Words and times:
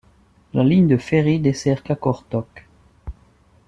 La 0.55 0.63
ligne 0.63 0.87
de 0.87 0.97
ferry 0.97 1.39
dessert 1.39 1.83
Qaqortoq. 1.83 2.65